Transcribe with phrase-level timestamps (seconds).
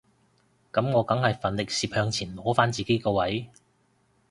[0.73, 3.51] 噉我梗係奮力攝向前攞返自己個位